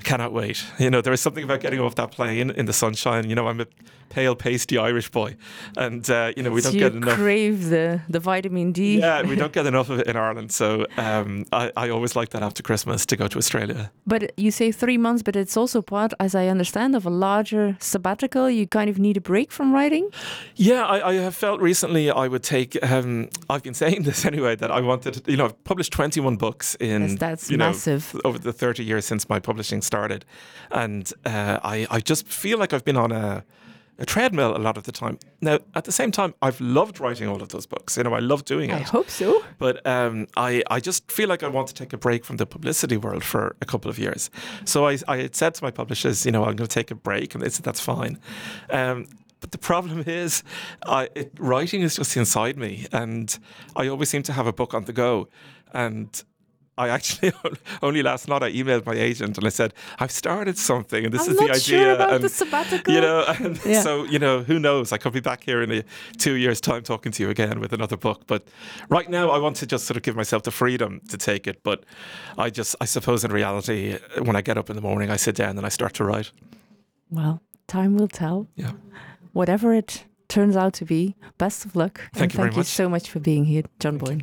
I 0.00 0.02
cannot 0.02 0.32
wait. 0.32 0.64
You 0.78 0.88
know, 0.88 1.02
there 1.02 1.12
is 1.12 1.20
something 1.20 1.44
about 1.44 1.60
getting 1.60 1.78
off 1.78 1.94
that 1.96 2.10
plane 2.10 2.48
in 2.48 2.64
the 2.64 2.72
sunshine. 2.72 3.28
You 3.28 3.34
know, 3.34 3.48
I'm 3.48 3.60
a 3.60 3.66
pale, 4.08 4.34
pasty 4.34 4.78
Irish 4.78 5.10
boy. 5.10 5.36
And, 5.76 6.08
uh, 6.10 6.32
you 6.36 6.42
know, 6.42 6.50
we 6.50 6.62
So 6.62 6.70
don't 6.70 6.78
get 6.78 6.94
enough. 6.94 7.16
crave 7.16 7.68
the, 7.68 8.00
the 8.08 8.18
vitamin 8.18 8.72
D. 8.72 8.98
Yeah, 8.98 9.22
we 9.22 9.36
don't 9.36 9.52
get 9.58 9.66
enough 9.66 9.90
of 9.90 10.00
it 10.00 10.06
in 10.06 10.16
Ireland. 10.16 10.52
So 10.52 10.86
um, 10.96 11.44
I, 11.52 11.70
I 11.76 11.90
always 11.90 12.16
like 12.16 12.30
that 12.30 12.42
after 12.42 12.62
Christmas 12.62 13.04
to 13.06 13.16
go 13.16 13.28
to 13.28 13.36
Australia. 13.38 13.92
But 14.06 14.32
you 14.38 14.50
say 14.50 14.72
three 14.72 14.96
months, 14.96 15.22
but 15.22 15.36
it's 15.36 15.54
also 15.56 15.82
part, 15.82 16.12
as 16.18 16.34
I 16.34 16.46
understand, 16.48 16.96
of 16.96 17.04
a 17.06 17.10
larger 17.10 17.76
sabbatical. 17.78 18.48
You 18.50 18.66
kind 18.66 18.88
of 18.88 18.98
need 18.98 19.18
a 19.18 19.20
break 19.20 19.52
from 19.52 19.70
writing. 19.72 20.08
Yeah, 20.56 20.84
I, 20.86 21.10
I 21.10 21.14
have 21.16 21.34
felt 21.34 21.60
recently 21.60 22.10
I 22.10 22.26
would 22.26 22.42
take. 22.42 22.82
Um, 22.82 23.28
I've 23.50 23.62
been 23.62 23.74
saying 23.74 24.02
this 24.08 24.24
anyway 24.24 24.56
that 24.56 24.70
I 24.70 24.80
wanted. 24.80 25.28
You 25.28 25.36
know, 25.36 25.44
I've 25.44 25.64
published 25.64 25.92
twenty 25.92 26.20
one 26.20 26.36
books 26.36 26.74
in. 26.80 27.02
Yes, 27.02 27.18
that's 27.18 27.50
you 27.50 27.58
know, 27.58 27.66
massive. 27.66 28.16
over 28.24 28.38
the 28.38 28.52
thirty 28.52 28.82
years 28.82 29.04
since 29.04 29.28
my 29.28 29.38
publishing 29.38 29.82
started, 29.90 30.24
and 30.70 31.04
uh, 31.24 31.58
I 31.74 31.86
I 31.96 32.00
just 32.00 32.26
feel 32.28 32.58
like 32.58 32.72
I've 32.74 32.84
been 32.84 32.96
on 33.06 33.12
a. 33.12 33.44
A 34.02 34.06
treadmill 34.06 34.56
a 34.56 34.62
lot 34.68 34.78
of 34.78 34.84
the 34.84 34.92
time. 34.92 35.18
Now, 35.42 35.58
at 35.74 35.84
the 35.84 35.92
same 35.92 36.10
time, 36.10 36.32
I've 36.40 36.58
loved 36.58 37.00
writing 37.00 37.28
all 37.28 37.42
of 37.42 37.50
those 37.50 37.66
books. 37.66 37.98
You 37.98 38.04
know, 38.04 38.14
I 38.14 38.20
love 38.20 38.46
doing 38.46 38.70
it. 38.70 38.76
I 38.76 38.78
hope 38.96 39.10
so. 39.10 39.44
But 39.58 39.86
um, 39.86 40.26
I, 40.38 40.62
I 40.70 40.80
just 40.80 41.12
feel 41.12 41.28
like 41.28 41.42
I 41.42 41.48
want 41.48 41.68
to 41.68 41.74
take 41.74 41.92
a 41.92 41.98
break 41.98 42.24
from 42.24 42.38
the 42.38 42.46
publicity 42.46 42.96
world 42.96 43.22
for 43.22 43.56
a 43.60 43.66
couple 43.66 43.90
of 43.90 43.98
years. 43.98 44.30
So 44.64 44.88
I, 44.88 44.96
I 45.06 45.18
had 45.18 45.36
said 45.36 45.52
to 45.56 45.62
my 45.62 45.70
publishers, 45.70 46.24
you 46.24 46.32
know, 46.32 46.44
I'm 46.46 46.56
going 46.56 46.66
to 46.68 46.74
take 46.80 46.90
a 46.90 46.94
break, 46.94 47.34
and 47.34 47.44
they 47.44 47.50
said 47.50 47.62
that's 47.62 47.84
fine. 47.94 48.18
Um, 48.70 49.06
but 49.40 49.50
the 49.52 49.58
problem 49.58 50.04
is, 50.06 50.42
I, 50.86 51.10
it, 51.14 51.32
writing 51.38 51.82
is 51.82 51.96
just 51.96 52.16
inside 52.16 52.56
me, 52.56 52.86
and 52.92 53.38
I 53.76 53.88
always 53.88 54.08
seem 54.08 54.22
to 54.24 54.32
have 54.32 54.46
a 54.46 54.52
book 54.52 54.72
on 54.72 54.84
the 54.84 54.94
go. 54.94 55.28
And 55.74 56.24
I 56.80 56.88
actually 56.88 57.32
only 57.82 58.02
last 58.02 58.26
night 58.28 58.42
I 58.42 58.50
emailed 58.52 58.86
my 58.86 58.94
agent 58.94 59.36
and 59.38 59.46
I 59.46 59.50
said 59.50 59.74
I've 59.98 60.10
started 60.10 60.56
something, 60.56 61.04
and 61.04 61.12
this 61.14 61.26
I'm 61.26 61.32
is 61.32 61.36
the 61.38 61.44
idea. 61.50 61.60
sure 61.60 61.92
about 61.92 62.12
and, 62.14 62.24
the 62.24 62.28
sabbatical. 62.28 62.94
you 62.94 63.00
know, 63.00 63.24
and 63.38 63.60
Yeah. 63.66 63.82
so 63.82 64.04
you 64.04 64.18
know, 64.18 64.42
who 64.42 64.58
knows? 64.58 64.92
I 64.92 64.98
could 64.98 65.12
be 65.12 65.20
back 65.20 65.44
here 65.44 65.62
in 65.62 65.70
a 65.70 65.84
two 66.18 66.34
years' 66.34 66.60
time 66.60 66.82
talking 66.82 67.12
to 67.12 67.22
you 67.22 67.30
again 67.30 67.60
with 67.60 67.72
another 67.72 67.96
book. 67.96 68.22
But 68.26 68.48
right 68.88 69.08
now, 69.10 69.30
I 69.30 69.38
want 69.38 69.56
to 69.56 69.66
just 69.66 69.84
sort 69.86 69.96
of 69.98 70.02
give 70.02 70.16
myself 70.16 70.42
the 70.44 70.50
freedom 70.50 71.00
to 71.10 71.16
take 71.18 71.46
it. 71.46 71.62
But 71.62 71.84
I 72.38 72.50
just, 72.50 72.74
I 72.80 72.86
suppose, 72.86 73.24
in 73.24 73.32
reality, 73.32 73.98
when 74.22 74.36
I 74.36 74.40
get 74.40 74.56
up 74.56 74.70
in 74.70 74.76
the 74.76 74.82
morning, 74.82 75.10
I 75.10 75.16
sit 75.16 75.36
down 75.36 75.56
and 75.58 75.66
I 75.66 75.70
start 75.70 75.92
to 75.94 76.04
write. 76.04 76.32
Well, 77.10 77.42
time 77.66 77.96
will 77.96 78.08
tell. 78.08 78.46
Yeah. 78.56 78.72
Whatever 79.32 79.74
it 79.74 80.04
turns 80.28 80.56
out 80.56 80.72
to 80.74 80.84
be, 80.84 81.14
best 81.38 81.64
of 81.64 81.76
luck. 81.76 82.00
Thank 82.14 82.22
and 82.22 82.32
you 82.32 82.36
very 82.36 82.48
thank 82.48 82.56
you 82.56 82.60
much. 82.60 82.66
so 82.68 82.88
much 82.88 83.10
for 83.10 83.20
being 83.20 83.44
here, 83.44 83.64
John 83.80 83.98
Boyne. 83.98 84.22